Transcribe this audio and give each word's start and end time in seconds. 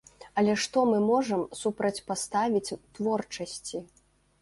Але 0.41 0.55
што 0.63 0.83
мы 0.91 1.01
можам 1.09 1.45
супрацьпаставіць 1.61 2.77
творчасці? 2.95 3.87